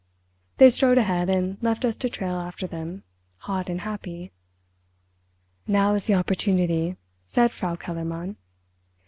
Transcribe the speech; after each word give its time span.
They 0.57 0.71
strode 0.71 0.97
ahead 0.97 1.29
and 1.29 1.61
left 1.61 1.85
us 1.85 1.95
to 1.97 2.09
trail 2.09 2.37
after 2.39 2.65
them—hot 2.65 3.69
and 3.69 3.81
happy. 3.81 4.31
"Now 5.67 5.93
is 5.93 6.05
the 6.05 6.15
opportunity," 6.15 6.97
said 7.23 7.51
Frau 7.51 7.75
Kellermann. 7.75 8.35